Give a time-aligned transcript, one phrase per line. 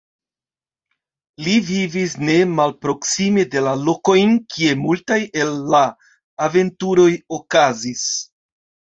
[1.47, 5.83] Li vivis ne malproksime de la lokojn, kie multaj el la
[6.47, 8.07] aventuroj okazis.